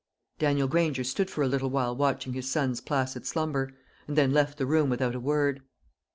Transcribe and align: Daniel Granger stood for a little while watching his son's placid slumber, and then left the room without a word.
Daniel 0.39 0.67
Granger 0.67 1.03
stood 1.03 1.29
for 1.29 1.43
a 1.43 1.47
little 1.47 1.69
while 1.69 1.95
watching 1.95 2.33
his 2.33 2.49
son's 2.49 2.81
placid 2.81 3.23
slumber, 3.27 3.69
and 4.07 4.17
then 4.17 4.33
left 4.33 4.57
the 4.57 4.65
room 4.65 4.89
without 4.89 5.13
a 5.13 5.19
word. 5.19 5.61